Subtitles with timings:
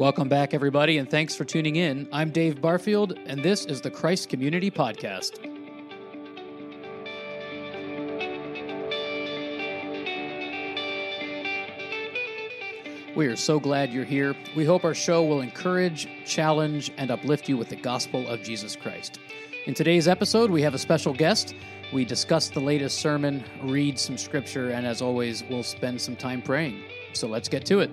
[0.00, 2.08] Welcome back, everybody, and thanks for tuning in.
[2.10, 5.38] I'm Dave Barfield, and this is the Christ Community Podcast.
[13.14, 14.34] We are so glad you're here.
[14.56, 18.74] We hope our show will encourage, challenge, and uplift you with the gospel of Jesus
[18.74, 19.20] Christ.
[19.66, 21.54] In today's episode, we have a special guest.
[21.92, 26.40] We discuss the latest sermon, read some scripture, and as always, we'll spend some time
[26.40, 26.84] praying.
[27.12, 27.90] So let's get to it.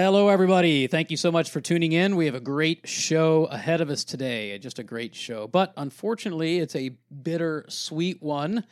[0.00, 0.86] Hello, everybody.
[0.86, 2.14] Thank you so much for tuning in.
[2.14, 4.56] We have a great show ahead of us today.
[4.60, 5.48] Just a great show.
[5.48, 8.64] But unfortunately, it's a bitter sweet one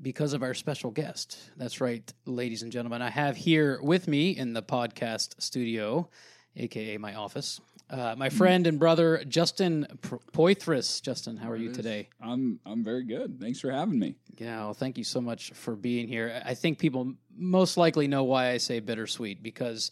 [0.00, 1.36] because of our special guest.
[1.58, 3.02] That's right, ladies and gentlemen.
[3.02, 6.08] I have here with me in the podcast studio,
[6.56, 7.60] aka my office,
[7.90, 11.02] uh, my friend and brother Justin Poitras.
[11.02, 12.08] Justin, how are you today?
[12.18, 13.38] I'm I'm very good.
[13.38, 14.16] Thanks for having me.
[14.38, 16.40] Yeah, well, thank you so much for being here.
[16.46, 19.90] I think people most likely know why I say bittersweet because,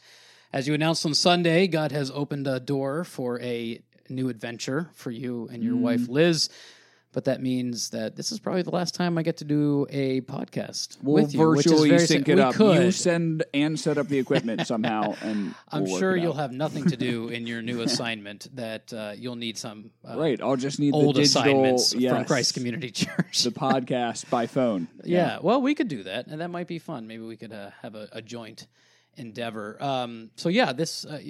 [0.52, 5.10] as you announced on Sunday, God has opened a door for a new adventure for
[5.10, 6.48] you and your wife Liz.
[7.12, 10.20] But that means that this is probably the last time I get to do a
[10.20, 12.54] podcast We'll with you, which is virtually very sync it up.
[12.54, 12.84] Could.
[12.84, 16.38] You send and set up the equipment somehow, and I'm we'll sure you'll out.
[16.38, 18.46] have nothing to do in your new assignment.
[18.54, 20.40] That uh, you'll need some uh, right.
[20.40, 23.42] I'll just need old the digital assignments yes, from Christ Community Church.
[23.42, 24.86] the podcast by phone.
[25.02, 25.40] Yeah.
[25.42, 27.08] well, we could do that, and that might be fun.
[27.08, 28.68] Maybe we could uh, have a, a joint
[29.20, 29.76] endeavor.
[29.82, 31.20] Um, so yeah, this uh,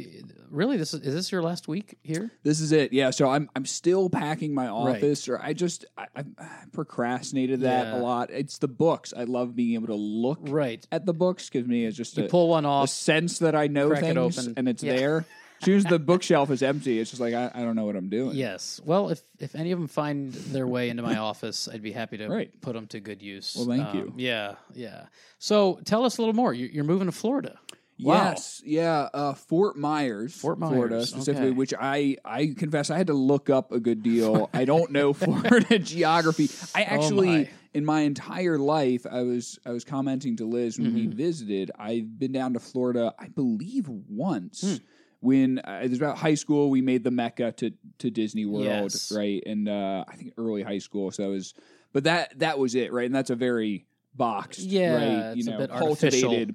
[0.51, 2.31] really this is, is this your last week here?
[2.43, 2.93] This is it.
[2.93, 3.11] Yeah.
[3.11, 6.25] So I'm I'm still packing my office, or I just I, I
[6.73, 7.97] procrastinated that Yeah.
[7.97, 8.31] a lot.
[8.31, 9.13] It's the books.
[9.17, 10.87] I love being able to look Right.
[10.91, 11.51] at the books.
[11.51, 14.01] Gives me it's just You a, pull one off, a sense that I know it
[14.01, 14.55] things open.
[14.57, 14.97] and it's Yeah.
[14.97, 15.27] there.
[15.61, 17.95] As soon as the bookshelf is empty, it's just like I, I don't know what
[17.95, 18.35] I'm doing.
[18.35, 18.81] Yes.
[18.85, 22.17] Well, if if any of them find their way into my office, I'd be happy
[22.19, 22.51] to Right.
[22.63, 23.55] put them to good use.
[23.57, 24.15] Well, thank Um, you.
[24.17, 25.07] Yeah, yeah.
[25.39, 26.55] So tell us a little more.
[26.55, 27.59] You're, you're moving to Florida.
[28.03, 28.15] Wow.
[28.31, 31.57] Yes, yeah, uh, Fort Myers, Fort Myers, Florida specifically, okay.
[31.57, 34.49] which I I confess I had to look up a good deal.
[34.55, 36.49] I don't know Florida geography.
[36.75, 40.89] I actually, Oh, in my entire life, I was I was commenting to Liz when
[40.89, 40.97] Mm-hmm.
[40.97, 41.71] we visited.
[41.79, 44.63] I've been down to Florida, I believe, once.
[44.63, 44.75] Hmm.
[45.23, 48.65] When uh, it was about high school, we made the mecca to to Disney World,
[48.65, 49.13] Yes.
[49.13, 49.43] right?
[49.45, 51.53] And uh, I think early high school, so that was,
[51.93, 53.05] but that that was it, right?
[53.05, 53.85] And that's a very
[54.15, 55.37] boxed, Yeah, right?
[55.37, 56.25] You a know, cultivated.
[56.25, 56.47] artificial.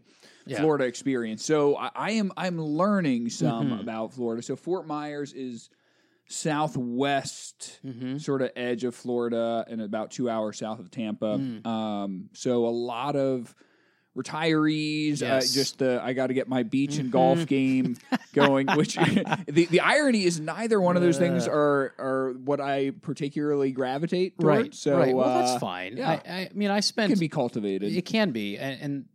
[0.48, 0.60] Yeah.
[0.62, 1.44] Florida experience.
[1.44, 3.82] So I, I am I'm learning some Mhm.
[3.82, 4.42] about Florida.
[4.44, 5.70] So Fort Myers is
[6.28, 8.18] southwest Mm-hmm.
[8.18, 11.38] sort of edge of Florida and about two hours south of Tampa.
[11.38, 11.66] Mm.
[11.66, 13.54] Um, so a lot of
[14.18, 15.22] retirees.
[15.22, 15.52] Yes.
[15.52, 17.98] Uh, just the I got to get my beach and golf game
[18.34, 18.68] going.
[18.76, 18.96] Which
[19.48, 21.52] the the irony is neither one of those things Uh.
[21.52, 24.58] are are what I particularly gravitate toward.
[24.58, 24.74] Right.
[24.76, 25.14] So right.
[25.16, 25.98] Well, uh, that's fine.
[25.98, 26.10] yeah.
[26.26, 27.92] I, I mean, I It can be cultivated.
[27.94, 29.06] It can be, and, and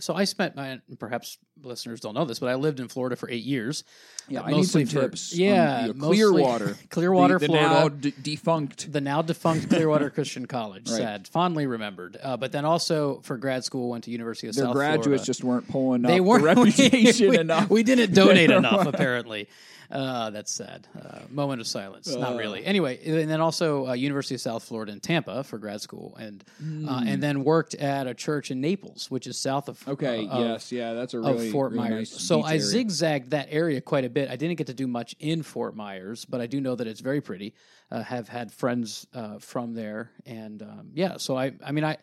[0.00, 0.56] so I spent.
[0.56, 3.84] My, perhaps listeners don't know this, but I lived in Florida for eight years.
[4.28, 5.34] yeah, uh, I need mostly for- tips.
[5.34, 6.76] yeah, mostly- Clearwater.
[6.90, 7.68] Clearwater, the, the Florida.
[7.68, 8.92] now d- defunct.
[8.92, 10.96] the now defunct Clearwater Christian College, Right.
[10.98, 12.16] sad, fondly remembered.
[12.22, 15.24] Uh, but then also for grad school, went to University of Their South graduates Florida.
[15.24, 17.70] just weren't pulling they up weren't the reputation we, enough.
[17.70, 19.48] We didn't donate enough, apparently.
[19.92, 20.88] Uh, that's sad.
[20.98, 22.08] Uh, moment of silence.
[22.08, 22.36] Not Uh.
[22.38, 22.64] really.
[22.64, 26.42] Anyway, and then also uh, University of South Florida in Tampa for grad school, and
[26.88, 30.30] uh, and then worked at a church in Naples, which is south of okay, uh,
[30.30, 32.10] of- yes, yeah, that's a of really Fort really Myers.
[32.12, 32.60] nice so I area.
[32.62, 34.30] zigzagged that area quite a bit.
[34.30, 37.00] I didn't get to do much in Fort Myers, but I do know that it's
[37.00, 37.54] very pretty.
[37.90, 41.18] Uh, have had friends uh, from there, and um, yeah.
[41.18, 41.98] So I, I mean, I,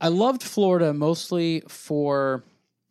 [0.00, 2.44] I loved Florida mostly for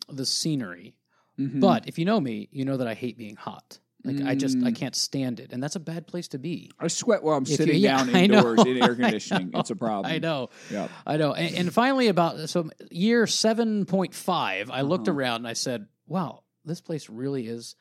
[0.10, 0.98] the scenery.
[1.40, 1.62] Mhm.
[1.62, 3.80] But if you know me, you know that I hate being hot.
[4.06, 4.76] Like I just I Mm.
[4.76, 6.72] can't stand it, and that's a bad place to be.
[6.80, 9.52] I sweat while I'm If you- sitting yeah, down know, indoors in air conditioning.
[9.54, 10.12] It's a problem.
[10.14, 10.50] I know.
[10.72, 10.88] Yeah.
[11.06, 11.34] I know.
[11.34, 15.18] And, and finally, about so year seven point five, I looked Uh-huh.
[15.18, 17.76] around and I said, "Wow, this place really is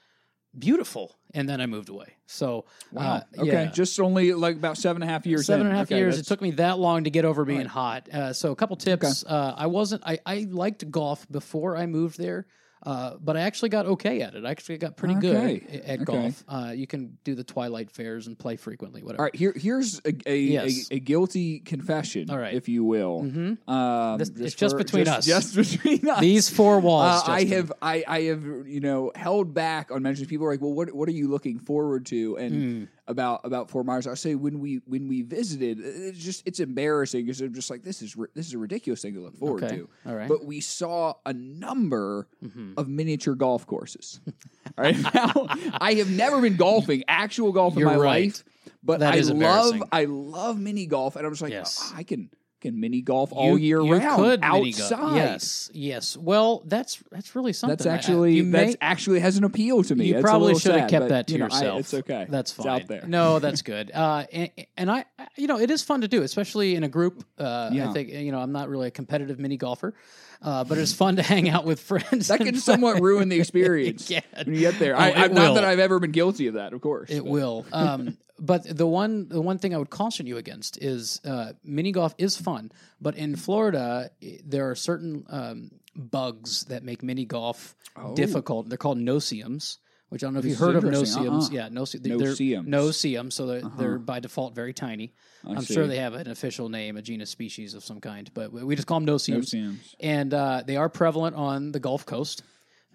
[0.58, 2.14] beautiful." And then I moved away.
[2.26, 3.16] So Wow.
[3.36, 3.50] uh, okay.
[3.52, 3.64] yeah.
[3.66, 5.46] Just only like about seven and a half years.
[5.46, 5.66] Seven in.
[5.68, 6.18] and a half Okay, years.
[6.18, 7.66] It took me that long to get over being Right.
[7.66, 8.08] hot.
[8.12, 9.24] Uh, so a couple tips.
[9.26, 10.02] Uh, I wasn't.
[10.06, 12.46] I, I liked golf before I moved there.
[12.84, 14.44] Uh, but I actually got okay at it.
[14.44, 15.58] I actually got pretty Okay.
[15.60, 16.04] good at Okay.
[16.04, 16.44] golf.
[16.48, 19.02] Uh, you can do the twilight fairs and play frequently.
[19.02, 19.20] Whatever.
[19.20, 19.34] All right.
[19.36, 20.88] Here, here's a a, Yes.
[20.90, 22.52] a, a guilty confession, All right.
[22.54, 23.22] if you will.
[23.22, 25.54] hmm Um, This- it's just for- between just- us.
[25.54, 26.20] Just between us.
[26.20, 27.22] These four walls.
[27.26, 30.60] Uh, I have I, I have you know held back on mentioning people are like
[30.60, 32.88] well what what are you looking forward to and Mm.
[33.06, 37.26] About about Fort Myers I say when we when we visited it's just it's embarrassing
[37.26, 39.76] because I'm just like this is this is a ridiculous thing to look forward Okay.
[39.76, 40.28] to All right.
[40.28, 42.74] but we saw a number Mhm.
[42.78, 44.20] of miniature golf courses.
[44.78, 45.32] All right now
[45.80, 48.24] I have never been golfing actual golf in You're my right.
[48.26, 48.44] life
[48.82, 49.82] but That I love.
[49.92, 51.78] I love mini golf, and I'm just like, Yes.
[51.92, 52.28] "Oh, I can
[52.64, 55.16] can mini golf all You- year you round could outside.
[55.16, 56.16] Yes, yes.
[56.16, 57.76] Well, that's that's really something.
[57.76, 60.06] That's I- I- actually you that's may- actually has an appeal to me.
[60.06, 61.80] You It's probably should have kept but, that to you know, I- yourself.
[61.80, 62.26] it's okay.
[62.28, 62.82] That's It's fine.
[62.82, 63.04] out there.
[63.06, 63.90] No, that's good.
[63.92, 65.04] Uh, and, and I,
[65.36, 67.24] you know, it is fun to do, especially in a group.
[67.38, 69.94] Uh, I think you know, I'm not really a competitive mini golfer,
[70.42, 72.28] uh, but it's fun to hang out with friends.
[72.28, 74.20] that can somewhat ruin the experience Yeah.
[74.44, 74.94] when you get there.
[74.96, 77.10] Oh, I, I'm not that I've ever been guilty of that, of course.
[77.10, 77.66] It but- will.
[77.72, 81.92] Um, but the one the one thing I would caution you against is uh, mini
[81.92, 84.10] golf is fun, but in Florida
[84.44, 88.16] there are certain um, bugs that make mini golf Oh.
[88.16, 88.68] difficult.
[88.68, 89.78] They're called no-see-ums.
[90.10, 91.46] Which I don't know if This you've heard of no-see-ums.
[91.48, 91.54] Uh-uh.
[91.54, 92.68] Yeah, noce- they're, No-see-ums.
[92.68, 93.34] no-see-ums.
[93.34, 95.12] So they're, they're by default very tiny.
[95.44, 95.74] I I'm see.
[95.74, 98.86] sure they have an official name, a genus species of some kind, but we just
[98.86, 99.54] call them No no-see-ums
[100.00, 102.42] and uh, they are prevalent on the Gulf Coast,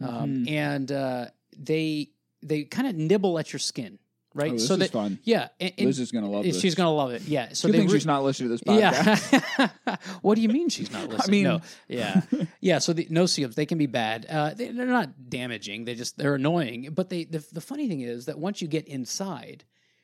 [0.02, 0.08] um,
[0.46, 0.48] Mm-hmm.
[0.54, 1.26] and uh,
[1.58, 2.12] they
[2.42, 4.00] they kind of nibble at your skin,
[4.34, 4.52] right?
[4.52, 5.20] Oh, this so is that fun.
[5.24, 6.60] yeah, and, and Liz is gonna love this.
[6.60, 7.24] she's gonna love it.
[7.24, 9.68] Yeah, so Good they re- she's not listening to this podcast.
[9.86, 9.96] yeah.
[10.22, 11.48] what do you mean she's not listening?
[11.48, 11.62] I mean- no.
[11.88, 12.22] Yeah.
[12.62, 12.80] Yeah.
[12.80, 14.26] So the no-see-ums, they can be bad.
[14.30, 15.86] Uh, they, they're not damaging.
[15.86, 16.90] They just, they're annoying.
[16.94, 19.64] But they, the, the funny thing is that once you get inside,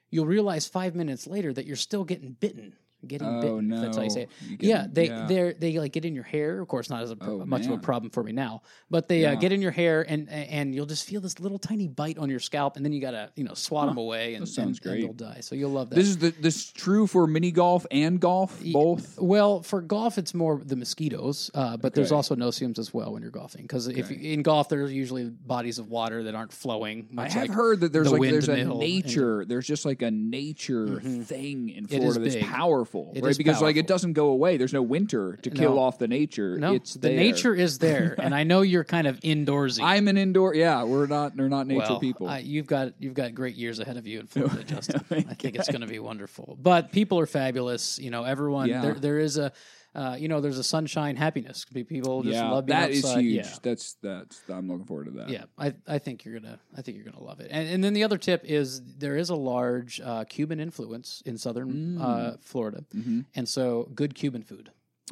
[0.10, 2.74] you'll realize five minutes later that you're still getting bitten.
[3.07, 3.72] Getting Oh, bitten.
[3.74, 4.24] if That's how you say no.
[4.24, 4.30] it.
[4.50, 4.88] You get- yeah.
[4.92, 5.25] They, yeah.
[5.28, 6.62] they're, they like get in your hair.
[6.62, 9.25] Of course, not as a, Oh, much of a problem for me now, but they
[9.25, 12.30] uh, get in your hair and, and you'll just feel this little tiny bite on
[12.30, 12.75] your scalp.
[12.75, 15.18] And then you got to, you know, swat them away and, sounds and, and great.
[15.18, 15.40] they'll die.
[15.42, 15.96] So you'll love that.
[15.96, 19.19] This is the this true for mini golf and golf both.
[19.19, 22.16] Well, for golf, it's more the mosquitoes, uh, but there's Okay.
[22.16, 23.63] also no-see-ums as well when you're golfing.
[23.63, 27.08] Because if you, in golf, there's usually bodies of water that aren't flowing.
[27.18, 29.46] I have like heard that there's the like there's a windmill and- nature.
[29.46, 32.44] There's just like a nature thing in Florida that's big.
[32.46, 33.38] powerful, It right?
[33.38, 34.58] Because like it doesn't go away.
[34.58, 35.82] There's no winter to kill No.
[35.82, 36.58] off the nature.
[36.58, 37.18] no, it's the there.
[37.18, 39.82] nature is there, and I know you're kind of indoorsy.
[39.84, 40.56] I'm an indoor.
[40.56, 41.36] Yeah, we're not.
[41.36, 42.28] We're not nature well, people.
[42.28, 45.04] I, you've got you've got great years ahead of you in Florida, Justin.
[45.12, 46.58] I think it's going to be wonderful.
[46.62, 48.00] But people are fabulous.
[48.00, 48.70] You know, everyone.
[48.70, 48.82] Yeah.
[48.82, 49.52] There, there is a.
[49.96, 51.66] Uh, you know, there's a sunshine happiness.
[51.74, 53.22] People just yeah, love being that is outside.
[53.22, 53.36] huge.
[53.46, 53.56] Yeah.
[53.62, 54.42] that's that's.
[54.50, 55.30] I'm looking forward to that.
[55.30, 57.48] Yeah, I, I think you're gonna I think you're gonna love it.
[57.50, 61.38] And and then the other tip is there is a large uh, Cuban influence in
[61.38, 62.02] southern Mm.
[62.02, 63.22] uh, Florida, Mm-hmm.
[63.36, 64.70] and so good Cuban food.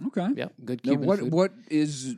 [0.07, 0.27] Okay.
[0.35, 1.31] Yeah, good Now, Cuban what food.
[1.31, 2.15] what is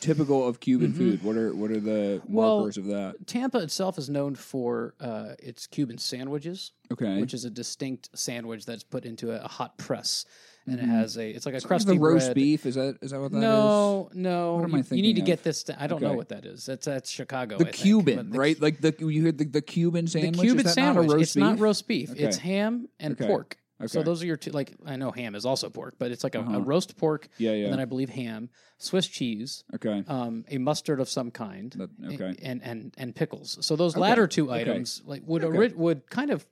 [0.00, 1.22] typical of Cuban food?
[1.22, 3.26] What are what are the Well, markers of that?
[3.26, 7.20] Tampa itself is known for uh, its Cuban sandwiches, Okay.
[7.20, 10.24] which is a distinct sandwich that's put into a, a hot press,
[10.66, 12.34] and it has a it's like a Is crusty the roast bread.
[12.34, 13.42] beef is that is that what that is?
[13.42, 14.54] no, no.
[14.56, 15.64] What am you, I you need to get this.
[15.78, 16.16] I don't know Okay.
[16.16, 16.66] what that is.
[16.66, 17.58] That's that's Chicago.
[17.58, 18.60] The think, Cuban, but the right?
[18.60, 20.36] Like the you hear the, the Cuban sandwich.
[20.36, 21.06] The Cuban is that sandwich.
[21.08, 22.10] Not a roast it's not roast beef.
[22.16, 22.48] It's Okay.
[22.48, 23.26] ham and Okay.
[23.26, 23.56] pork.
[23.86, 24.04] So Okay.
[24.04, 24.52] those are your two.
[24.52, 26.60] Like I know ham is also pork, but it's like a, a Uh-huh.
[26.60, 27.64] roast pork, Yeah, yeah.
[27.64, 28.48] and then I believe ham,
[28.78, 30.04] Swiss cheese, okay.
[30.06, 32.36] um, a mustard of some kind, That- okay.
[32.42, 33.58] and and and pickles.
[33.66, 36.46] So those latter two items like would ori- would kind of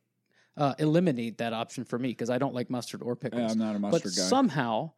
[0.56, 3.40] uh, eliminate that option for me because I don't like mustard or pickles.
[3.42, 4.22] Yeah, I'm not a but mustard guy.
[4.22, 4.92] somehow.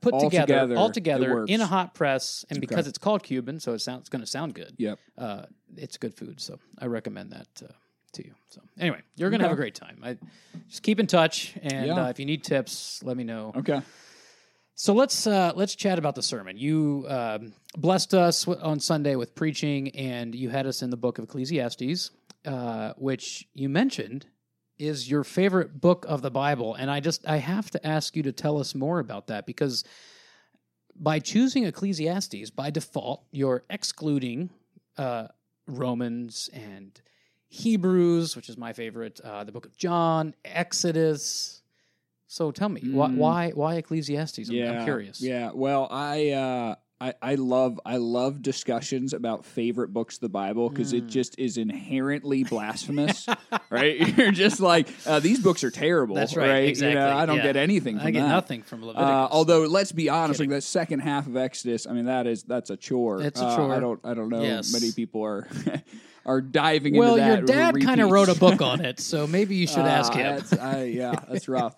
[0.00, 2.88] Put All together, together, all together in a hot press, and because Okay.
[2.88, 4.98] it's called Cuban, so it sounds it's going to sound good Yep.
[5.16, 5.42] uh,
[5.76, 6.40] it's good food.
[6.40, 7.68] So I recommend that uh,
[8.14, 8.34] to you.
[8.48, 10.00] So anyway, you're gonna have a great time.
[10.02, 10.18] I
[10.68, 12.06] just keep in touch, and Yeah.
[12.06, 13.52] uh, if you need tips, let me know.
[13.56, 13.80] Okay.
[14.74, 16.56] So let's uh, let's chat about the sermon.
[16.56, 20.96] You um, blessed us w- on Sunday with preaching, and you had us in the
[20.96, 22.10] book of Ecclesiastes,
[22.44, 24.26] uh, which you mentioned
[24.82, 26.74] is your favorite book of the Bible.
[26.74, 29.84] And I just I have to ask you to tell us more about that because
[30.96, 34.50] by choosing Ecclesiastes by default, you're excluding
[34.98, 35.28] uh,
[35.66, 37.00] Romans and
[37.48, 41.62] Hebrews, which is my favorite, uh, the book of John, Exodus.
[42.26, 43.16] So tell me why Mm.
[43.16, 44.48] why why Ecclesiastes?
[44.48, 44.78] I'm, Yeah.
[44.80, 45.20] I'm curious.
[45.20, 45.50] Yeah.
[45.54, 50.68] Well, I uh I, I love I love discussions about favorite books of the Bible
[50.70, 50.98] because Mm.
[50.98, 53.26] it just is inherently blasphemous,
[53.70, 53.98] right?
[54.16, 56.14] You're just like uh, these books are terrible.
[56.14, 57.42] That's right, You exactly, know, I don't yeah.
[57.42, 58.28] get anything from I get that.
[58.28, 59.08] nothing from Leviticus.
[59.10, 62.44] Uh, although let's be honest, like that second half of Exodus, I mean that is
[62.44, 63.20] that's a chore.
[63.20, 63.72] It's a Uh, chore.
[63.74, 64.72] I don't I don't know Yes.
[64.72, 65.48] many people are
[66.24, 67.28] are diving well, into that.
[67.48, 70.12] Well, your dad kind of wrote a book on it, so maybe you should ask
[70.12, 70.36] Uh, him.
[70.36, 71.74] that's- I, yeah, that's rough.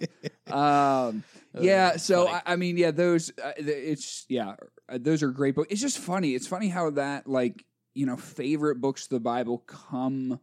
[0.51, 1.25] um,
[1.59, 2.29] yeah, so.
[2.29, 4.57] I, I mean, yeah, those uh, it's yeah,
[4.89, 5.69] uh, those are great books.
[5.71, 6.35] It's just funny.
[6.35, 7.65] It's funny how that like
[7.95, 10.41] you know favorite books of the Bible come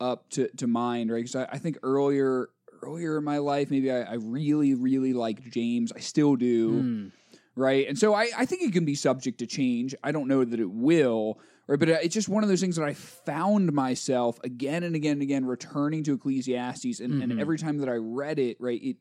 [0.00, 1.18] up to to mind, right?
[1.24, 2.48] Because I, I think earlier
[2.82, 5.92] earlier in my life, maybe I, I really really liked James.
[5.92, 7.08] I still do Hmm.
[7.56, 7.86] right?
[7.88, 9.94] And so I, I think it can be subject to change.
[10.02, 11.78] I don't know that it will, right?
[11.78, 15.12] But uh, it's just one of those things that I found myself again and again
[15.12, 17.40] and again returning to Ecclesiastes, and, and Mhm.
[17.40, 18.96] every time that I read it, right, it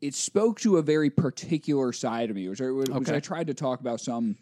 [0.00, 3.16] it spoke to a very particular side of me, which I, which Okay.
[3.16, 4.36] I tried to talk about some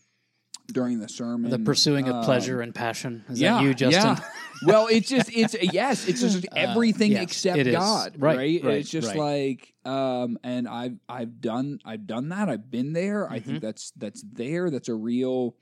[0.72, 1.50] during the sermon.
[1.50, 3.24] The pursuing of Um, pleasure and passion.
[3.28, 4.16] Is yeah, that you, Justin?
[4.16, 4.18] Yeah.
[4.66, 7.70] well, it's just it's yes, it's just everything yes, except.
[7.70, 8.64] God, Right, right?
[8.64, 9.16] right, It's just right.
[9.18, 12.48] like um and I've I've done I've done that.
[12.48, 13.30] I've been there.
[13.30, 13.48] I Mm-hmm.
[13.50, 14.68] think that's that's there.
[14.70, 15.54] That's a real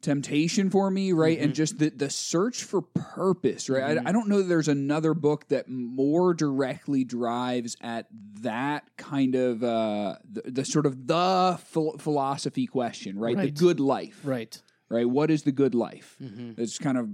[0.00, 1.36] temptation for me, right?
[1.36, 1.44] Mm-hmm.
[1.44, 3.98] And just the the search for purpose, right?
[3.98, 8.06] I, I don't know that there's another book that more directly drives at
[8.42, 13.36] that kind of uh the, the sort of the phil- philosophy question, right?
[13.36, 14.60] The good life Right.
[14.88, 15.08] right?
[15.08, 16.16] What is the good life?
[16.22, 16.60] Mm-hmm.
[16.60, 17.08] It's kind of,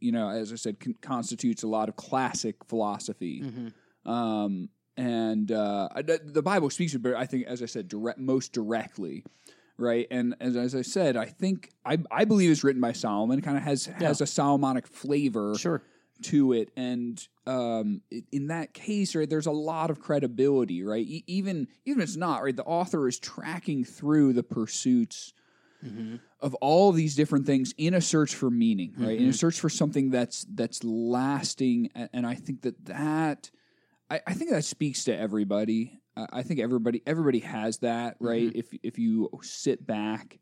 [0.00, 3.42] you know, as I said, con- constitutes a lot of classic philosophy.
[3.44, 4.10] Mm-hmm.
[4.10, 8.52] Um, and uh, the the Bible speaks it, I think, as I said, direct, most
[8.52, 9.24] directly,
[9.78, 10.06] right?
[10.10, 13.40] And as, as I said, I think I, I believe it's written by Solomon.
[13.42, 15.82] Kind of has has a Solomonic flavor Sure.
[16.22, 18.00] to it, and um,
[18.32, 21.04] in that case, right, there's a lot of credibility, right?
[21.06, 25.32] E- even even if it's not right, the author is tracking through the pursuits
[25.84, 26.16] Mm-hmm.
[26.40, 29.08] of all these different things in a search for meaning, right?
[29.18, 29.24] Mm-hmm.
[29.24, 33.50] In a search for something that's that's lasting, a- and I think that that
[34.10, 36.00] I, I think that speaks to everybody.
[36.16, 38.48] I think everybody everybody has that, right?
[38.48, 38.58] Mm-hmm.
[38.58, 40.38] If if you sit back,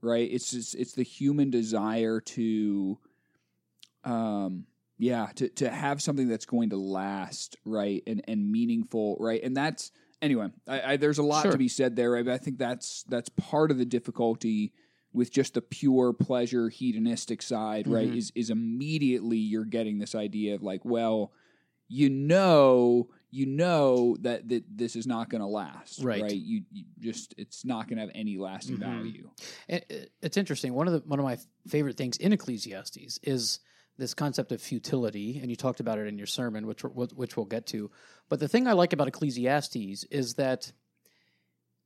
[0.00, 2.98] right, it's just it's the human desire to,
[4.04, 4.66] um,
[4.98, 9.56] yeah, to to have something that's going to last, right, and and meaningful, right, and
[9.56, 10.48] that's anyway.
[10.66, 11.52] I, I, there's a lot Sure.
[11.52, 12.24] to be said there, right?
[12.24, 14.72] But I think that's that's part of the difficulty
[15.12, 18.10] with just the pure pleasure hedonistic side, right?
[18.10, 18.16] Mhm.
[18.16, 21.32] Is is immediately you're getting this idea of like, well,
[21.88, 26.22] you know, you know that that this is not going to last, Right.
[26.22, 26.32] right?
[26.32, 28.80] You, you just it's not going to have any lasting Mhm.
[28.80, 29.30] value.
[29.68, 30.74] It, it- it's interesting.
[30.74, 33.58] One of the one of my favorite things in Ecclesiastes is
[33.98, 37.46] this concept of futility, and you talked about it in your sermon, which which we'll
[37.46, 37.90] get to.
[38.28, 40.72] But the thing I like about Ecclesiastes is that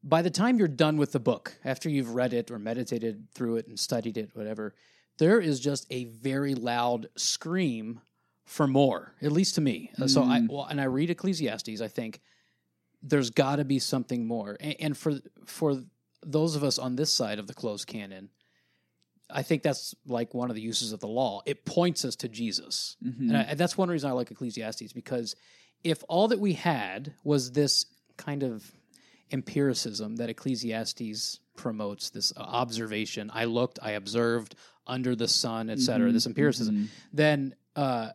[0.03, 3.57] by the time you're done with the book, after you've read it or meditated through
[3.57, 4.75] it and studied it, whatever,
[5.19, 8.00] there is just a very loud scream
[8.47, 9.12] for more.
[9.21, 9.91] At least to me.
[10.07, 10.49] So I Mm.
[10.49, 11.81] well, and I read Ecclesiastes.
[11.83, 12.21] I think
[13.03, 14.57] there's got to be something more.
[14.61, 15.83] And, and for for
[16.25, 18.31] those of us on this side of the closed canon,
[19.29, 21.43] I think that's like one of the uses of the law.
[21.45, 23.19] It points us to Jesus, Mhm.
[23.29, 25.35] and, I, and that's one reason I like Ecclesiastes because
[25.85, 27.85] if all that we had was this
[28.17, 28.73] kind of
[29.33, 34.55] empiricism that Ecclesiastes promotes, this uh, observation, I looked, I observed
[34.87, 36.12] under the sun, etc., Mhm.
[36.12, 36.88] this empiricism, Mhm.
[37.12, 38.12] then uh,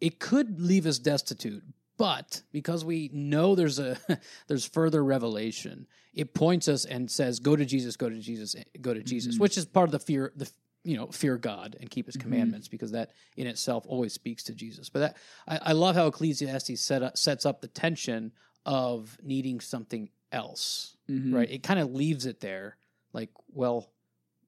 [0.00, 1.62] it could leave us destitute.
[1.96, 3.98] But because we know there's a
[4.48, 8.94] there's further revelation, it points us and says, "Go to Jesus, go to Jesus, go
[8.94, 9.40] to Jesus," Mhm.
[9.40, 10.50] which is part of the fear the
[10.82, 12.20] you know fear God and keep His Mhm.
[12.20, 14.88] commandments because that in itself always speaks to Jesus.
[14.88, 15.16] But that
[15.46, 18.32] I, I love how Ecclesiastes set up, sets up the tension
[18.64, 20.96] of needing something else.
[21.10, 21.34] Mhm.
[21.34, 21.50] Right?
[21.50, 22.78] It kind of leaves it there,
[23.12, 23.92] like, well,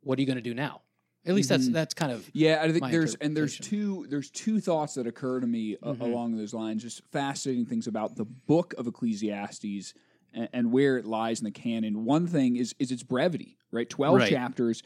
[0.02, 0.80] what are you going to do now?
[1.24, 1.72] At least that's Mhm.
[1.72, 5.38] that's kind of Yeah, I think there's and there's two there's two thoughts that occur
[5.40, 6.00] to me a- Mhm.
[6.00, 6.82] along those lines.
[6.82, 9.94] Just fascinating things about the book of Ecclesiastes
[10.32, 12.04] and, and where it lies in the canon.
[12.04, 13.88] One thing is is its brevity, right?
[13.88, 14.30] Twelve Right.
[14.30, 14.82] chapters,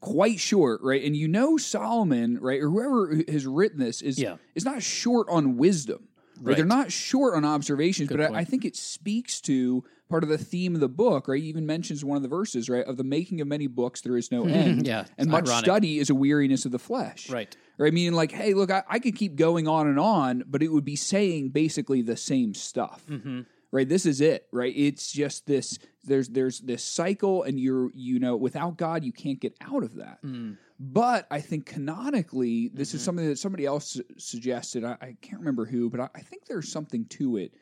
[0.00, 1.02] quite short, right?
[1.04, 4.36] And you know Solomon, right, or whoever has written this is Yeah.
[4.54, 6.08] is not short on wisdom.
[6.40, 6.56] Right.
[6.56, 8.38] They're not short on observations, Good but I.
[8.40, 11.42] I think it speaks to part of the theme of the book, right?
[11.42, 12.84] He even mentions one of the verses, right?
[12.84, 14.86] Of the making of many books, there is no end.
[14.86, 15.64] yeah, And much ironic.
[15.64, 17.28] study is a weariness of the flesh.
[17.30, 17.56] right?
[17.78, 17.92] Right.
[17.92, 20.84] Meaning, like, hey, look, I, I could keep going on and on, but it would
[20.84, 23.02] be saying basically the same stuff.
[23.08, 23.40] Mm-hmm.
[23.72, 23.88] Right.
[23.88, 24.46] This is it.
[24.52, 24.72] Right.
[24.76, 25.78] It's just this.
[26.04, 29.94] There's there's this cycle, and you're you know without God, you can't get out of
[29.96, 30.22] that.
[30.22, 30.58] Mm.
[30.78, 33.04] But I think canonically, this is Mhm.
[33.04, 34.84] something that somebody else su- suggested.
[34.84, 37.52] I, I can't remember who, but I, I think there's something to it.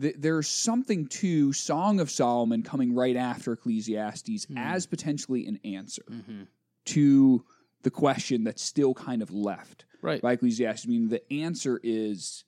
[0.00, 4.58] Th- There's something to Song of Solomon coming right after Ecclesiastes Hmm.
[4.58, 6.42] as potentially an answer Mm-hmm.
[6.86, 7.44] to
[7.82, 10.20] the question that's still kind of left Right.
[10.20, 10.86] by Ecclesiastes.
[10.86, 12.44] I mean, the answer is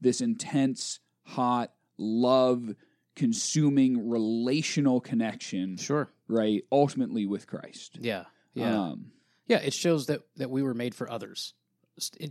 [0.00, 2.74] this intense, hot, love
[3.16, 6.10] consuming relational connection, Sure.
[6.28, 6.64] right?
[6.72, 7.98] Ultimately with Christ.
[8.00, 8.24] Yeah.
[8.54, 8.80] Yeah.
[8.90, 9.12] Um,
[9.46, 9.58] yeah.
[9.58, 11.54] It shows that that we were made for others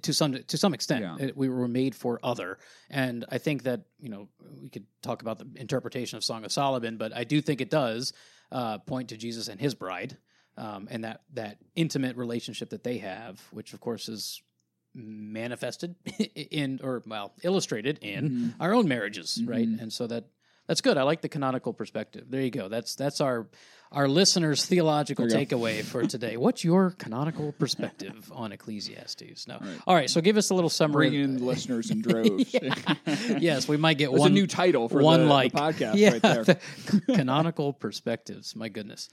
[0.01, 1.01] to some to some extent.
[1.01, 1.27] Yeah.
[1.27, 2.57] It- we were made for other,
[2.89, 4.29] and I think that you know
[4.61, 7.69] we could talk about the interpretation of Song of Solomon, but I do think it
[7.69, 8.13] does
[8.51, 10.17] uh, point to Jesus and His bride,
[10.57, 14.41] um, and that that intimate relationship that they have, which of course is
[14.95, 15.95] manifested
[16.35, 18.53] in or well illustrated in mhm.
[18.59, 19.67] our own marriages, right?
[19.67, 19.81] Mhm.
[19.81, 20.25] And so that
[20.67, 20.97] that's good.
[20.97, 22.25] I like the canonical perspective.
[22.29, 22.67] There you go.
[22.69, 23.47] That's that's our
[23.91, 25.57] our listeners' theological There you go.
[25.57, 26.35] takeaway for today.
[26.35, 29.47] What's your canonical perspective on Ecclesiastes?
[29.47, 29.55] No.
[29.55, 29.79] All right.
[29.87, 30.09] All right.
[30.09, 31.09] So give us a little summary.
[31.09, 32.55] Bringing in listeners in droves.
[33.39, 35.95] Yes, we might get That's one a new title for one the, the like podcast
[35.95, 36.43] yeah, right there.
[36.45, 36.59] the
[37.13, 38.55] canonical perspectives.
[38.55, 39.09] My goodness.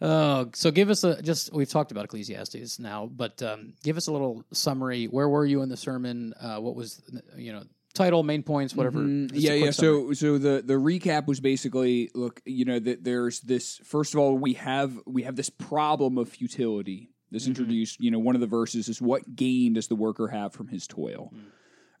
[0.00, 1.52] Oh, so give us a just.
[1.52, 5.06] We've talked about Ecclesiastes now, but um, give us a little summary.
[5.06, 6.34] Where were you in the sermon?
[6.38, 7.00] Uh, what was
[7.36, 7.62] you know
[7.94, 8.98] title, main points, whatever.
[9.00, 9.70] Mm, Just a yeah, yeah.
[9.70, 10.14] summary.
[10.16, 13.78] So, so the the recap was basically, look, you know, that there's this.
[13.84, 17.10] First of all, we have we have this problem of futility.
[17.30, 17.48] This Mhm.
[17.48, 20.68] introduced, you know, one of the verses is what gain does the worker have from
[20.68, 21.40] his toil, Mm.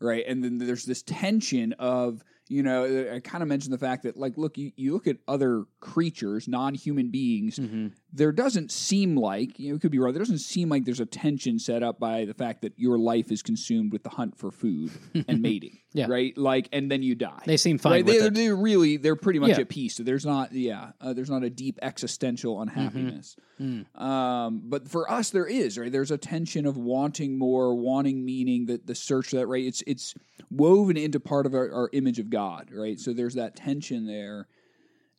[0.00, 0.24] right?
[0.28, 4.16] And then there's this tension of, you know, I kind of mentioned the fact that,
[4.16, 7.92] like, look, you, you look at other creatures, non human beings, Mhm.
[8.16, 10.12] There doesn't seem like you know it could be wrong.
[10.12, 13.32] There doesn't seem like there's a tension set up by the fact that your life
[13.32, 14.92] is consumed with the hunt for food
[15.26, 16.06] and mating, Yeah.
[16.08, 16.36] right?
[16.38, 17.42] Like, and then you die.
[17.44, 18.06] They seem fine right?
[18.06, 18.34] They, it.
[18.34, 19.60] they're really they're pretty much Yeah.
[19.60, 19.96] at peace.
[19.96, 23.36] So there's not yeah uh, there's not a deep existential unhappiness.
[23.60, 23.84] Mm.
[24.00, 25.90] Um, but for us there is right.
[25.90, 28.66] There's a tension of wanting more, wanting meaning.
[28.66, 29.64] That the search for that right.
[29.64, 30.14] It's it's
[30.50, 32.98] woven into part of our, our image of God, right?
[33.00, 34.46] So there's that tension there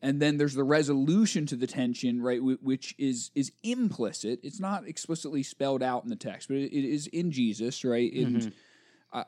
[0.02, 4.88] and then there's the resolution to the tension right which is is implicit it's not
[4.88, 8.54] explicitly spelled out in the text but it, is in jesus right and Mhm.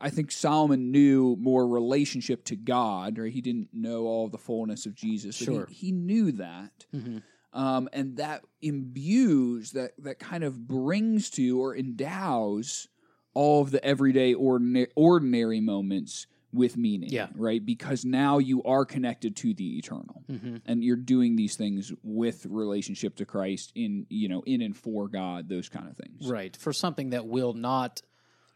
[0.02, 4.86] I, think solomon knew more relationship to god right he didn't know all the fullness
[4.86, 5.66] of jesus but Sure.
[5.70, 7.22] he, he knew that Mhm.
[7.54, 12.88] um, and that imbues that that kind of brings to or endows
[13.34, 17.28] all of the everyday ordinary ordinary moments with meaning Yeah.
[17.36, 20.62] right because now you are connected to the eternal Mhm.
[20.66, 25.08] and you're doing these things with relationship to Christ in you know in and for
[25.10, 26.56] God those kind of things Right.
[26.56, 28.02] For something that will not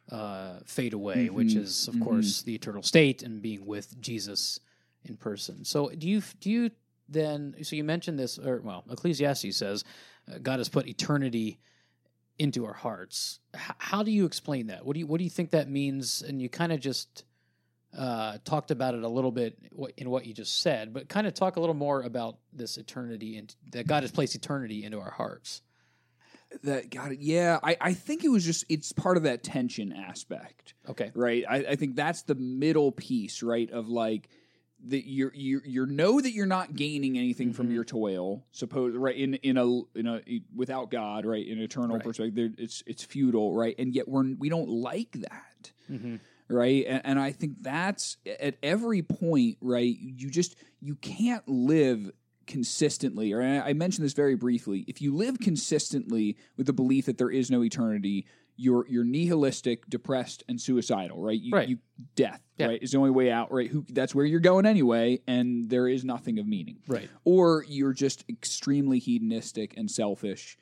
[0.10, 1.58] uh, fade away, which Mhm.
[1.62, 2.02] is, of Mhm.
[2.02, 4.60] course, the eternal state and being with Jesus
[5.06, 5.64] in person.
[5.64, 6.72] So, do you do you
[7.08, 7.56] then?
[7.64, 9.84] So you mentioned this, or well, Ecclesiastes says
[10.28, 11.60] uh, God has put eternity
[12.40, 13.40] into our hearts.
[13.56, 14.86] H- how do you explain that?
[14.86, 16.22] What do you what do you think that means?
[16.22, 17.24] And you kind of just
[17.98, 19.58] uh, talked about it a little bit
[19.98, 23.38] in what you just said, but kind of talk a little more about this eternity
[23.38, 25.62] and that God has placed eternity into our hearts.
[26.64, 29.94] that got it yeah I, I think it was just it's part of that tension
[29.94, 31.10] aspect Okay.
[31.16, 34.28] right I, I think that's the middle piece right of like
[34.88, 37.74] that you're you you know that you're not gaining anything from Mhm.
[37.76, 39.66] your toil suppose right in in a
[39.98, 40.22] in a
[40.54, 42.04] without god right in eternal Right.
[42.04, 46.16] perspective there- it's it's futile right and yet we're we don't like that hmm
[46.52, 52.12] right and, and i think that's at every point right you just you can't live
[52.48, 57.18] consistently or I mentioned this very briefly if you live consistently with the belief that
[57.18, 58.26] there is no eternity
[58.58, 61.70] you're you're nihilistic depressed and suicidal right you, Right.
[61.70, 61.78] you
[62.16, 62.68] death Yeah.
[62.68, 65.88] right is the only way out right who that's where you're going anyway and there
[65.88, 67.10] is nothing of meaning Right.
[67.24, 70.58] or you're just extremely hedonistic and selfish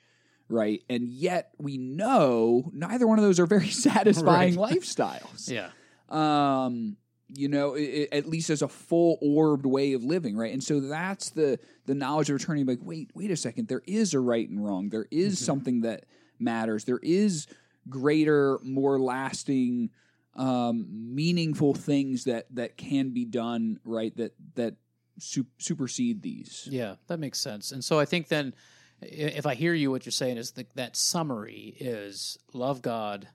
[0.48, 5.70] right and yet we know neither one of those are very satisfying lifestyles Yeah.
[6.10, 6.96] Um
[7.28, 7.78] you know i
[8.12, 10.52] i- at least as a full orbed way of living right?
[10.52, 13.68] And so that's the the knowledge of returning like wait wait a second.
[13.68, 14.88] There is a right and wrong.
[14.88, 15.44] There is Mhm.
[15.44, 16.06] something that
[16.38, 16.84] matters.
[16.84, 17.46] There is
[17.88, 19.90] greater more lasting
[20.34, 24.74] um meaningful things that that can be done right that that
[25.18, 26.66] su- supersede these.
[26.70, 27.72] Yeah, that makes sense.
[27.72, 28.54] And so I think then,
[29.02, 33.28] if I hear you, what you're saying is that that summary is love God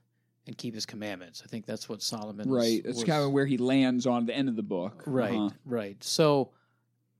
[0.46, 1.42] and keep His commandments.
[1.44, 2.48] I think that's what Solomon.
[2.50, 5.50] right that's kind of where he lands on the end of the book right, Uh-huh.
[5.64, 6.02] right.
[6.04, 6.50] So,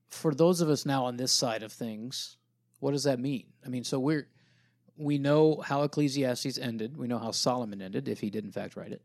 [0.09, 2.37] for those of us now on this side of things,
[2.81, 3.47] what does that mean?
[3.65, 4.29] I mean, so we're
[4.97, 6.97] we know how Ecclesiastes ended.
[6.97, 9.03] We know how Solomon ended, if he did in fact write it.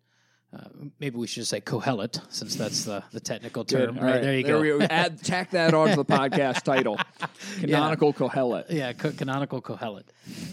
[0.54, 0.68] Uh,
[1.00, 3.98] maybe we should say Kohelet, since that's the, the technical term.
[3.98, 4.62] All All right, there you go.
[4.62, 4.82] we.
[4.84, 6.98] Add tack that onto the podcast title.
[7.62, 8.66] Canonical Kohelet.
[8.70, 10.04] yeah, co- canonical Kohelet.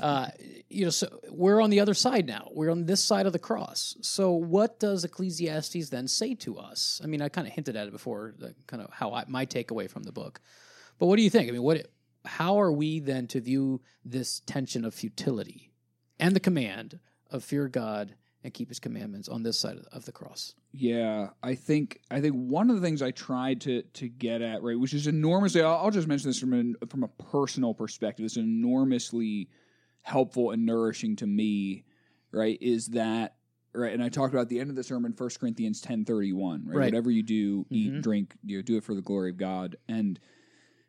[0.01, 0.29] Uh,
[0.71, 2.49] you know, so we're on the other side now.
[2.53, 3.97] We're on this side of the cross.
[4.03, 7.01] So, what does Ecclesiastes then say to us?
[7.03, 9.47] I mean, I kind of hinted at it before, the, kind of how I, my
[9.47, 10.41] takeaway from the book.
[10.99, 11.49] But what do you think?
[11.49, 11.87] I mean, what?
[12.25, 15.71] How are we then to view this tension of futility
[16.19, 16.99] and the command
[17.31, 20.55] of fear God and keep His commandments on this side of, the cross?
[20.73, 24.63] Yeah, I think I think one of the things I tried to to get at
[24.63, 25.63] right, which is enormously.
[25.63, 28.27] I'll, I'll just mention this from an, from a personal perspective.
[28.27, 29.49] It's enormously
[30.03, 31.85] helpful and nourishing to me.
[32.33, 33.37] Right, is that
[33.75, 33.93] right?
[33.93, 36.65] And I talked about the end of the sermon, 1 Corinthians ten thirty one.
[36.67, 36.77] Right?
[36.77, 36.85] Right.
[36.87, 38.03] whatever you do, eat Mhm.
[38.03, 39.77] drink, you know, do it for the glory of God.
[39.89, 40.19] And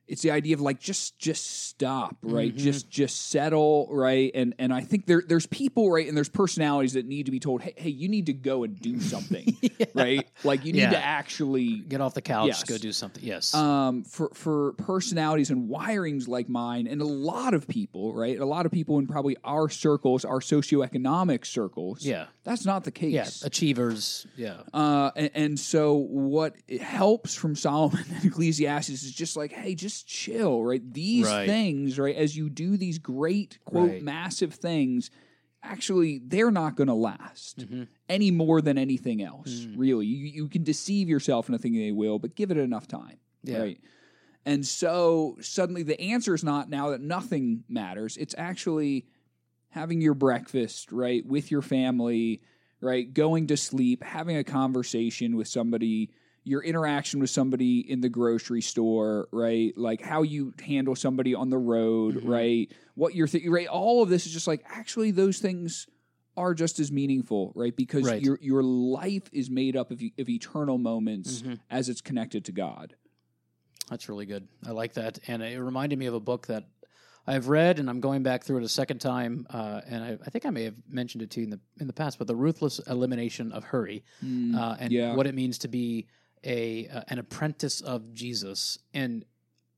[0.10, 2.58] it's the idea of like just just stop right Mhm.
[2.58, 6.94] just just settle right and and i think there there's people right and there's personalities
[6.94, 9.56] that need to be told hey hey you need to go and do something
[9.94, 10.90] right like you need Yeah.
[10.92, 12.64] to actually Get off the couch, Yes.
[12.64, 13.24] go do something.
[13.24, 13.54] Yes.
[13.54, 18.46] um for for personalities and wirings like mine and a lot of people right a
[18.46, 22.26] lot of people in probably our circles our socioeconomic circles yeah.
[22.44, 23.28] that's not the case Yeah.
[23.44, 24.28] Achievers.
[24.38, 24.58] Yeah.
[24.74, 29.99] uh, and, and so what helps from Solomon and Ecclesiastes is just like, hey, just
[30.04, 30.94] just chill, right?
[30.94, 31.46] These Right.
[31.48, 34.04] things, right, as you do these great, quote, Right.
[34.04, 35.10] massive things,
[35.64, 37.88] actually, they're not going to last Mhm.
[38.08, 39.78] any more than anything else, Mm.
[39.78, 40.06] really.
[40.08, 43.60] You, you can deceive yourself into thinking they will, but give it enough time, Yeah.
[43.60, 43.82] right?
[44.46, 48.16] And so suddenly the answer is not now that nothing matters.
[48.18, 49.06] It's actually
[49.70, 52.42] having your breakfast, right, with your family,
[52.82, 56.10] right, going to sleep, having a conversation with somebody,
[56.44, 61.50] your interaction with somebody in the grocery store, right, like how you handle somebody on
[61.50, 62.28] the road, Mhm.
[62.28, 65.88] right, what you're thinking, right, all of this is just like actually those things
[66.38, 68.22] are just as meaningful, right, because Right.
[68.22, 71.60] your your life is made up of, of eternal moments Mhm.
[71.70, 72.96] as it's connected to God.
[73.90, 74.48] That's really good.
[74.66, 76.68] I like that, and it reminded me of a book that
[77.28, 79.46] I've read, and I'm going back through it a second time.
[79.50, 81.88] Uh, and I, I think I may have mentioned it to you in the in
[81.88, 85.16] the past, but the ruthless elimination of hurry, uh, and yeah.
[85.16, 86.08] what it means to be
[86.44, 88.80] a uh, an apprentice of Jesus.
[88.94, 89.26] And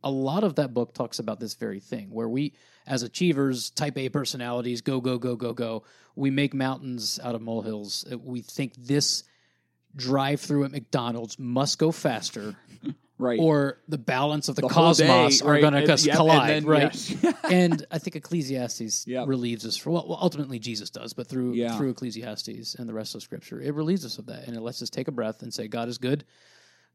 [0.04, 2.54] a lot of that book talks about this very thing, where we,
[2.88, 5.84] as achievers, Type A personalities, go go go go go.
[6.16, 8.06] We make mountains out of molehills.
[8.12, 9.24] Uh, We think this
[9.96, 12.56] drive-through at McDonald's must go faster
[13.22, 13.40] right.
[13.40, 16.08] or the balance of the, The whole day, cosmos are right, going and- to yep,
[16.10, 16.82] and collide, then- right?
[17.24, 17.36] yes.
[17.46, 19.28] and I think Ecclesiastes Yep.
[19.28, 21.78] relieves us for well, ultimately Jesus does, but through Yeah.
[21.78, 24.82] through Ecclesiastes and the rest of Scripture, it relieves us of that, and it lets
[24.82, 26.26] us take a breath and say, God is good,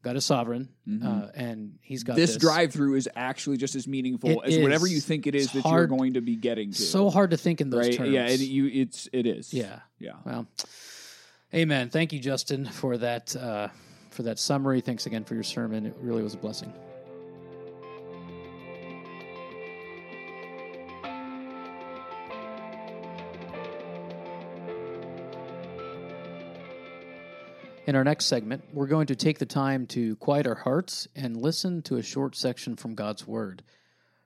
[0.03, 0.69] God is sovereign,
[1.03, 2.21] uh, and He's got Mm-hmm.
[2.21, 5.45] this this, drive-through is actually just as meaningful It as whatever you think it is
[5.45, 6.81] It's that hard- you're going to be getting to.
[6.81, 7.97] So hard to think in those right?
[7.97, 8.11] terms.
[8.11, 9.53] Yeah, it, you, it's it is.
[9.53, 9.79] yeah.
[9.99, 10.11] yeah.
[10.25, 10.47] Well,
[11.53, 11.89] Amen.
[11.89, 13.69] Thank you, Justin, for that uh,
[14.17, 14.81] for that summary.
[14.81, 15.85] Thanks again for your sermon.
[15.85, 16.73] It really was a blessing.
[27.85, 31.37] In our next segment, we're going to take the time to quiet our hearts and
[31.37, 33.63] listen to a short section from God's Word.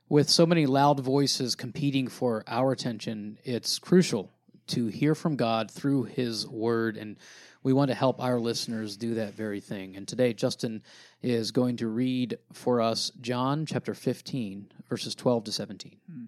[0.08, 4.32] With so many loud voices competing for our attention, it's crucial
[4.72, 7.18] to hear from God through His Word, and
[7.64, 9.96] we want to help our listeners do that very thing.
[9.96, 10.84] And today, Justin
[11.22, 15.98] is going to read for us John chapter 15, verses 12 to 17.
[16.12, 16.26] Hmm.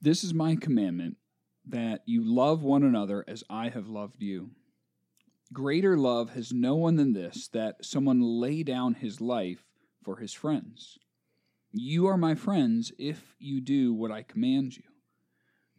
[0.00, 1.16] This is my commandment
[1.66, 4.50] that you love one another as I have loved you.
[5.52, 9.64] Greater love has no one than this that someone lay down his life
[10.02, 10.98] for his friends.
[11.70, 14.82] You are my friends if you do what I command you.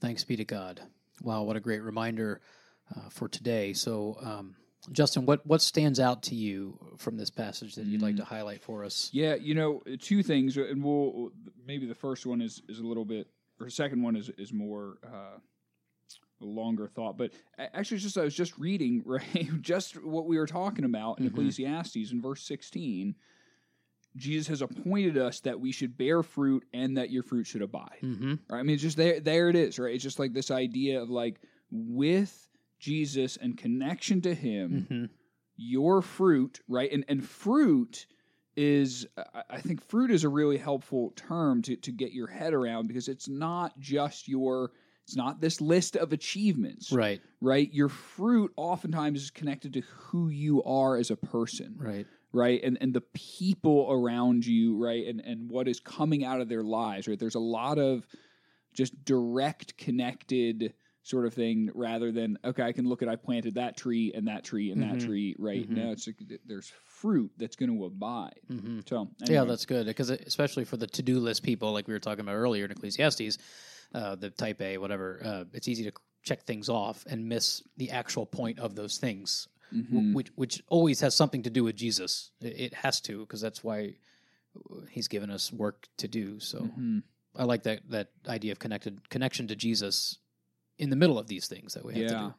[0.00, 0.80] Thanks be to God.
[1.22, 2.40] Wow, what a great reminder
[2.94, 3.72] uh, for today.
[3.72, 4.56] So, um,
[4.92, 8.62] Justin, what, what stands out to you from this passage that you'd like to highlight
[8.62, 9.10] for us?
[9.12, 11.32] Yeah, you know, two things, and we'll
[11.66, 13.26] maybe the first one is is a little bit,
[13.58, 15.38] or the second one is is more uh,
[16.40, 17.16] a longer thought.
[17.18, 21.24] But actually, just I was just reading right, just what we were talking about in
[21.24, 21.30] Mhm.
[21.30, 23.16] Ecclesiastes in verse sixteen.
[24.16, 27.98] Jesus has appointed us that we should bear fruit and that your fruit should abide.
[28.02, 28.34] Mm-hmm.
[28.48, 28.58] Right?
[28.60, 29.20] I mean, it's just there.
[29.20, 29.78] There it is.
[29.78, 29.94] Right?
[29.94, 32.48] It's just like this idea of like with
[32.78, 35.04] Jesus and connection to Him Mm-hmm.
[35.56, 36.90] your fruit, right?
[36.92, 38.06] And and fruit
[38.56, 42.54] is I- I think fruit is a really helpful term to to get your head
[42.54, 44.72] around because it's not just your
[45.04, 47.72] it's not this list of achievements, Right, right?
[47.72, 52.06] Your fruit oftentimes is connected to who you are as a person, right.
[52.36, 52.62] Right?
[52.62, 55.06] And and the people around you, right?
[55.06, 57.18] And and what is coming out of their lives, right?
[57.18, 58.06] There's a lot of
[58.74, 63.54] just direct connected sort of thing rather than okay, I can look at I planted
[63.54, 64.90] that tree and that tree and Mhm.
[64.90, 65.68] that tree, right?
[65.68, 65.76] Mhm.
[65.76, 68.40] No, it's like there's fruit that's going to abide.
[68.50, 68.80] Mm-hmm.
[68.88, 72.20] So Yeah, that's good because especially for the to-do list people, like we were talking
[72.20, 73.38] about earlier in Ecclesiastes,
[73.94, 75.20] uh, the Type A, whatever.
[75.24, 79.46] Uh, it's easy to check things off and miss the actual point of those things,
[79.72, 80.14] Mhm.
[80.14, 82.30] which which always has something to do with Jesus.
[82.40, 83.96] It, has to because that's why
[84.90, 86.40] He's given us work to do.
[86.40, 87.02] So Mhm.
[87.34, 90.18] I like that that idea of connected connection to Jesus
[90.78, 92.20] in the middle of these things that we have to Yeah.
[92.28, 92.34] do.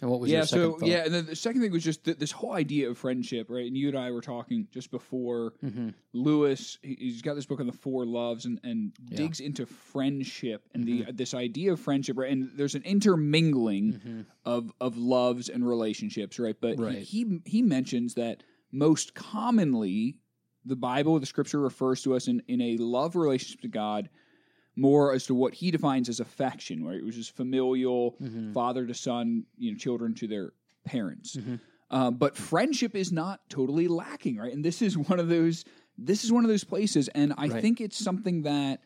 [0.00, 0.88] And what was yeah, your second so thought?
[0.88, 3.66] yeah, and then the second thing was just th- this whole idea of friendship, right?
[3.66, 6.78] And you and I were talking just before hmm Lewis.
[6.82, 9.04] he- He's got this book on the four loves and and Yeah.
[9.04, 9.16] Mm-hmm.
[9.16, 12.30] digs into friendship and the this idea of friendship, right?
[12.30, 16.56] And there's an intermingling hmm of of loves and relationships, right?
[16.60, 16.98] But Right.
[16.98, 20.18] He, he he mentions that most commonly
[20.64, 24.08] the Bible, the Scripture refers to us in in a love relationship to God
[24.78, 27.04] more as to what He defines as affection, right?
[27.04, 28.52] Which is familial, Mhm.
[28.54, 30.52] father to son, you know, children to their
[30.84, 31.36] parents.
[31.36, 31.60] Mhm.
[31.90, 34.52] Uh, but friendship is not totally lacking, right?
[34.52, 35.64] And this is one of those.
[35.96, 37.60] This is one of those places, and I Right.
[37.62, 38.80] think it's something that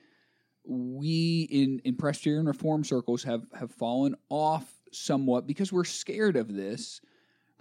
[0.64, 6.52] we in in Presbyterian Reform circles have have fallen off somewhat because we're scared of
[6.54, 7.00] this,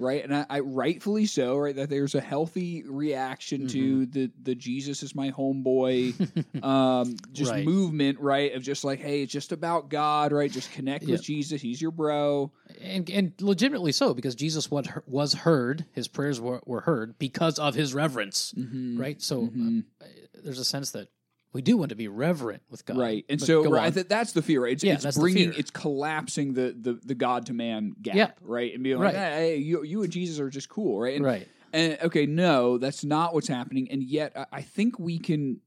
[0.01, 0.23] right?
[0.23, 1.75] And I, I rightfully so, right?
[1.75, 4.11] That there's a healthy reaction to Mm-hmm.
[4.11, 6.15] the the Jesus is my homeboy,
[6.63, 7.63] um, just Right.
[7.65, 8.53] movement, right?
[8.53, 10.51] Of just like, hey, it's just about God, right?
[10.51, 11.61] Just connect with Jesus.
[11.61, 12.51] He's your bro.
[12.81, 17.59] and and legitimately so because Jesus was was heard, his prayers were, were heard because
[17.59, 18.99] of his reverence, Mhm.
[18.99, 19.21] right?
[19.21, 19.83] So Mhm.
[20.01, 20.05] uh,
[20.43, 21.07] there's a sense that
[21.53, 24.31] we do want to be reverent with God, Right, and But so right, th- that's
[24.31, 24.73] the fear, right?
[24.73, 28.31] It's, Yeah, it's bringing, it's collapsing the the, the God to man gap, Yeah.
[28.41, 28.73] right?
[28.73, 29.15] And being like, Right.
[29.15, 31.15] hey, you you and Jesus are just cool, right?
[31.17, 35.17] And, right, and okay, no, that's not what's happening, and yet I, I think we
[35.19, 35.59] can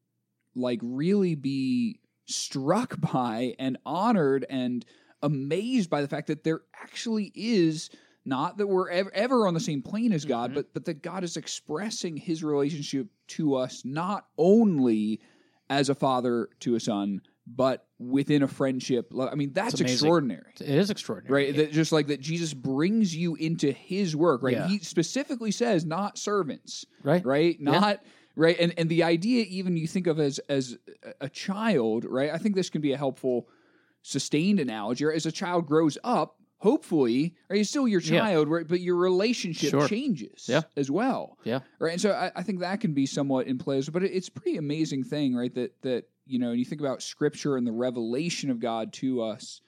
[0.56, 4.84] like really be struck by and honored and
[5.22, 7.90] amazed by the fact that there actually is
[8.26, 10.54] not that we're ever, ever on the same plane as God, Mhm.
[10.54, 15.20] but but that God is expressing His relationship to us not only
[15.70, 19.12] as a father to a son, but within a friendship.
[19.18, 20.53] I mean, that's extraordinary.
[20.61, 24.42] it is extraordinary, Right, that just like that, Jesus brings you into His work.
[24.42, 24.68] Right, Yeah.
[24.68, 27.70] He specifically says, "Not servants." right, right Yeah.
[27.70, 28.03] not
[28.37, 30.77] right and and the idea even you think of as as
[31.20, 33.46] a- child right i think this can be a helpful
[34.03, 38.20] sustained analogy as a child grows up hopefully right he's still your Yeah.
[38.20, 39.87] child right but your relationship Sure.
[39.87, 40.62] changes Yeah.
[40.79, 41.61] as well Yeah.
[41.79, 44.29] right and so I, I think that can be somewhat in place but it, it's
[44.29, 47.66] a pretty amazing thing right that that you know and you think about scripture and
[47.66, 49.61] the revelation of god to us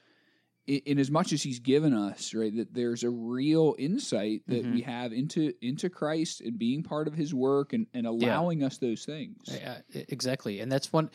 [0.66, 4.64] in, in as much as he's given us right that there's a real insight that
[4.64, 4.72] Mhm.
[4.72, 8.78] we have into into christ and being part of his work and, and allowing us
[8.78, 11.10] those things Yeah, exactly, and that's one.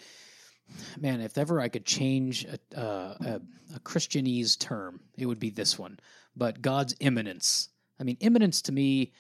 [0.99, 3.41] Man, if ever I could change a, uh, a,
[3.75, 5.99] a Christianese term, it would be this one.
[6.35, 7.69] But God's immanence.
[7.99, 9.11] I mean, immanence to me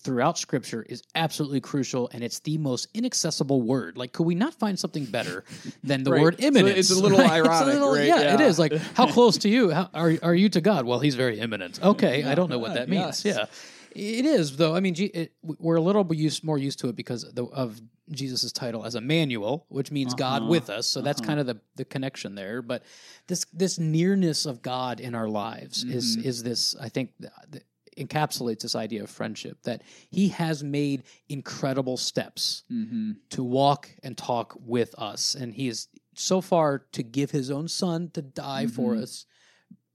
[0.00, 3.98] throughout Scripture is absolutely crucial, and it's the most inaccessible word.
[3.98, 5.44] Like, could we not find something better
[5.84, 6.20] than the Right.
[6.22, 7.30] word So it's a little right?
[7.42, 8.06] ironic, right?
[8.06, 8.46] Yeah, it Yeah.
[8.46, 8.58] is.
[8.58, 10.86] Like, how close to you how, are are you to God?
[10.86, 11.82] Well, He's very immanent.
[11.82, 13.24] Okay, I don't know what that means.
[13.24, 13.36] yes.
[13.36, 13.46] Yeah.
[13.94, 14.74] It is though.
[14.74, 18.84] I mean, it, we're a little used, more used to it because of, Jesus' title
[18.84, 20.50] as Emmanuel, which means God Uh-huh.
[20.50, 20.86] with us.
[20.86, 21.28] So that's Uh-huh.
[21.28, 22.60] kind of the, the connection there.
[22.60, 22.82] But
[23.28, 26.24] this this nearness of God in our lives is Mhm.
[26.24, 26.74] is this.
[26.78, 27.64] I think th- th-
[27.96, 33.12] encapsulates this idea of friendship that He has made incredible steps mm-hmm.
[33.30, 37.68] to walk and talk with us, and He is so far to give His own
[37.68, 39.02] Son to die for Mhm.
[39.04, 39.26] us,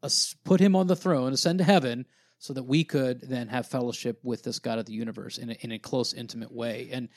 [0.02, 2.06] us, put Him on the throne, ascend to heaven,
[2.40, 5.54] so that we could then have fellowship with this God of the universe in a,
[5.62, 6.90] in a close, intimate way.
[6.92, 7.10] And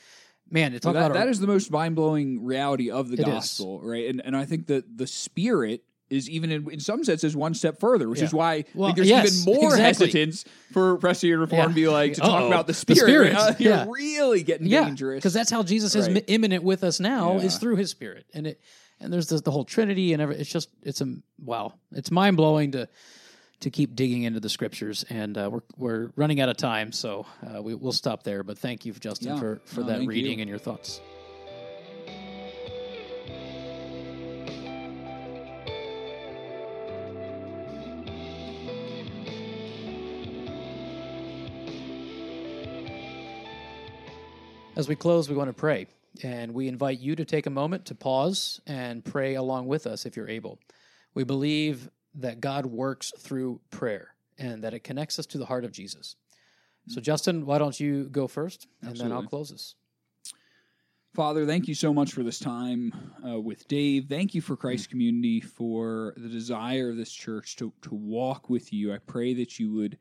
[0.49, 3.25] man, to talk that, that is the most mind-blowing reality of the It is.
[3.25, 7.37] gospel right and and i think that the spirit is even in, in some senses
[7.37, 8.25] one step further, which Yeah.
[8.25, 10.07] is why I Well, think there's yes, even more exactly.
[10.07, 11.67] hesitance for Presbyterian Reform Yeah.
[11.69, 12.47] to be like to talk Uh-oh.
[12.47, 12.97] about the The spirit.
[12.99, 13.85] Spirit, Uh, You're yeah.
[13.89, 15.19] really getting dangerous.
[15.19, 16.15] because that's how Jesus is Right.
[16.15, 18.59] mi- immanent with us now is through His Spirit, and it
[18.99, 22.35] and there's this, the whole Trinity and every, it's just it's a wow, it's mind
[22.35, 22.89] blowing to
[23.61, 27.25] to keep digging into the Scriptures, and uh, we're we're running out of time, so
[27.55, 28.43] uh, we, we'll stop there.
[28.43, 29.39] But thank you, Justin, Yeah.
[29.39, 30.41] for for No, that reading you.
[30.41, 30.99] and your thoughts.
[44.75, 45.87] As we close, we want to pray,
[46.23, 50.05] and we invite you to take a moment to pause and pray along with us
[50.05, 50.59] if you're able.
[51.13, 55.65] We believe that God works through prayer and that it connects us to the heart
[55.65, 56.15] of Jesus.
[56.87, 59.75] So, Justin, why don't you go first, and then I'll close us.
[61.13, 62.93] Father, thank you so much for this time
[63.27, 64.05] uh, with Dave.
[64.07, 68.71] Thank you for Christ Community for the desire of this church to, to walk with
[68.71, 68.93] you.
[68.93, 69.97] I pray that you would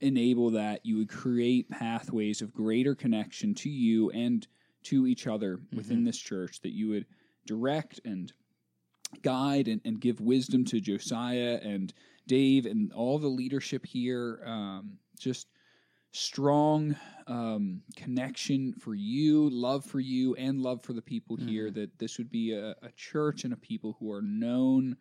[0.00, 4.46] enable that, you would create pathways of greater connection to you and
[4.84, 7.06] to each other within this church, that you would
[7.46, 8.32] direct and
[9.22, 11.92] guide and, and give wisdom to Josiah and
[12.26, 14.42] Dave and all the leadership here.
[14.46, 15.48] Um, just
[16.12, 16.94] strong
[17.26, 21.70] um, connection for you, love for you, and love for the people here.
[21.70, 24.96] That this would be a, a church and a people who are known,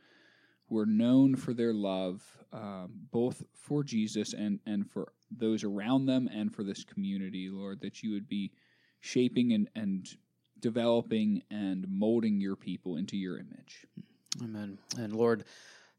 [0.70, 2.22] who are known for their love,
[2.54, 7.50] um, both for Jesus and and for those around them, and for this community.
[7.52, 8.52] Lord, that you would be
[9.02, 10.08] shaping and and
[10.62, 13.86] developing and molding your people into your image.
[14.42, 14.78] Amen.
[14.98, 15.44] And Lord,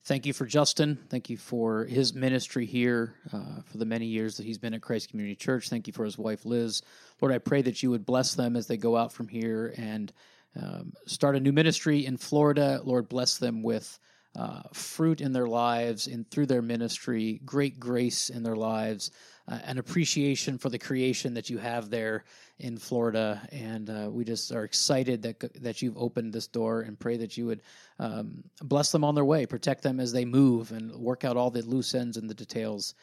[0.05, 0.98] Thank you for Justin.
[1.11, 4.83] Thank you for his ministry here uh, for the many years that he's been at
[4.83, 5.68] Christ Community Church.
[5.68, 6.83] Thank you for his wife, Liz.
[7.20, 10.12] Lord, I pray that you would bless them as they go out from here and
[10.61, 12.81] um, start a new ministry in Florida.
[12.83, 13.96] Lord, bless them with
[14.35, 19.11] uh, fruit in their lives and through their ministry, great grace in their lives,
[19.49, 22.25] uh, an appreciation for the creation that you have there
[22.59, 23.47] in Florida.
[23.53, 27.37] And uh, we just are excited that that you've opened this door and pray that
[27.37, 27.62] you would
[27.99, 31.51] um, bless them on their way, protect them as they move, and work out all
[31.51, 32.95] the loose ends and the details.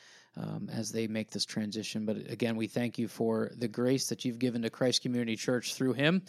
[0.41, 2.05] Um, as they make this transition.
[2.05, 5.75] But again, we thank you for the grace that you've given to Christ Community Church
[5.75, 6.21] through him.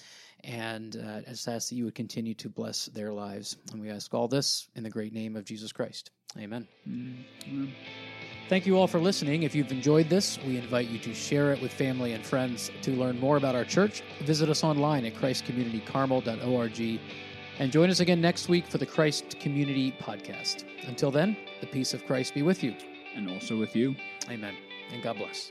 [0.43, 3.57] And uh, just ask that you would continue to bless their lives.
[3.71, 6.11] And we ask all this in the great name of Jesus Christ.
[6.37, 6.67] Amen.
[6.89, 7.67] Mm-hmm.
[8.49, 9.45] Thank you all for listening.
[9.45, 12.69] If you've enjoyed this, we invite you to share it with family and friends.
[12.83, 17.01] To learn more about our church, visit us online at christcommunitycarmel.org
[17.61, 20.65] and join us again next week for the Christ Community Podcast.
[20.89, 22.75] Until then, the peace of Christ be with you.
[23.15, 23.97] And also with you.
[24.31, 24.55] Amen.
[24.93, 25.51] And God bless.